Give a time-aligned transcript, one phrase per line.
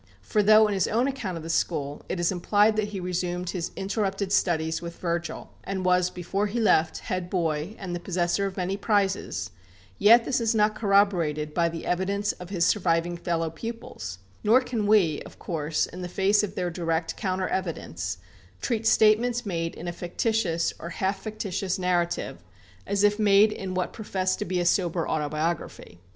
[0.23, 3.51] For though in his own account of the school it is implied that he resumed
[3.51, 8.47] his interrupted studies with Virgil, and was, before he left, head boy, and the possessor
[8.47, 9.51] of many prizes,
[9.99, 14.87] yet this is not corroborated by the evidence of his surviving fellow pupils; nor can
[14.87, 18.17] we, of course, in the face of their direct counter evidence,
[18.59, 22.43] treat statements made in a fictitious or half fictitious narrative
[22.87, 25.99] as if made in what professed to be a sober autobiography.